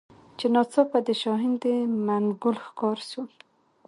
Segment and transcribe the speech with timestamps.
[0.37, 1.65] چي ناڅاپه د شاهین د
[2.05, 3.21] منګول ښکار سو